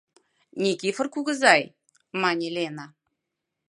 [0.63, 1.63] —Никифор кугызай,—
[2.21, 2.85] мане Лена.